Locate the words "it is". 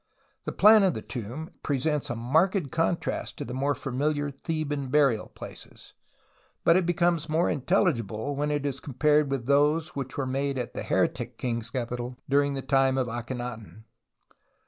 8.49-8.79